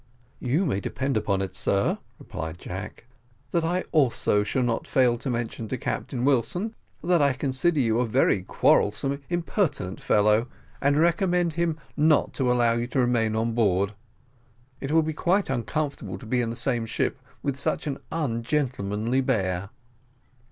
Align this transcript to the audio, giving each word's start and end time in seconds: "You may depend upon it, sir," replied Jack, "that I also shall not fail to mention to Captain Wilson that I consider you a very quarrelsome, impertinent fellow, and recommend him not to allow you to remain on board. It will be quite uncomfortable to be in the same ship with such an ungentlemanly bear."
"You 0.39 0.65
may 0.65 0.79
depend 0.79 1.15
upon 1.15 1.43
it, 1.43 1.55
sir," 1.55 1.99
replied 2.17 2.57
Jack, 2.57 3.05
"that 3.51 3.63
I 3.63 3.83
also 3.91 4.43
shall 4.43 4.63
not 4.63 4.87
fail 4.87 5.15
to 5.19 5.29
mention 5.29 5.67
to 5.67 5.77
Captain 5.77 6.25
Wilson 6.25 6.73
that 7.03 7.21
I 7.21 7.33
consider 7.33 7.79
you 7.79 7.99
a 7.99 8.07
very 8.07 8.41
quarrelsome, 8.41 9.21
impertinent 9.29 10.01
fellow, 10.01 10.47
and 10.81 10.97
recommend 10.97 11.53
him 11.53 11.77
not 11.95 12.33
to 12.33 12.51
allow 12.51 12.73
you 12.73 12.87
to 12.87 12.99
remain 12.99 13.35
on 13.35 13.53
board. 13.53 13.93
It 14.79 14.89
will 14.91 15.03
be 15.03 15.13
quite 15.13 15.51
uncomfortable 15.51 16.17
to 16.17 16.25
be 16.25 16.41
in 16.41 16.49
the 16.49 16.55
same 16.55 16.87
ship 16.87 17.19
with 17.43 17.59
such 17.59 17.85
an 17.85 17.99
ungentlemanly 18.11 19.21
bear." 19.21 19.69